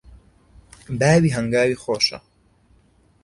باوی 0.99 1.33
هەنگاوی 1.37 1.79
خۆشە 1.83 2.19